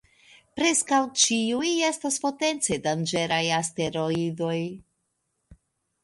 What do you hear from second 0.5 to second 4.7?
Preskaŭ ĉiuj estas potence danĝeraj asteroidoj.